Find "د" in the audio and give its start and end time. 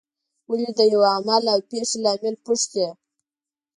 0.77-0.81